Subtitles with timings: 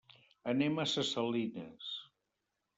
[0.53, 1.95] Anem a ses Salines.